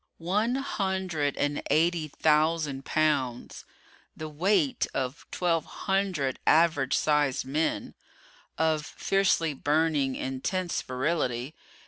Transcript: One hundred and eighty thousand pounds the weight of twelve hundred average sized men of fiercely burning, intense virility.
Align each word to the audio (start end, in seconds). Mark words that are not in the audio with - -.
One 0.17 0.55
hundred 0.55 1.37
and 1.37 1.61
eighty 1.69 2.07
thousand 2.07 2.85
pounds 2.85 3.65
the 4.17 4.27
weight 4.29 4.87
of 4.95 5.27
twelve 5.29 5.63
hundred 5.85 6.39
average 6.47 6.97
sized 6.97 7.45
men 7.45 7.93
of 8.57 8.83
fiercely 8.83 9.53
burning, 9.53 10.15
intense 10.15 10.81
virility. 10.81 11.53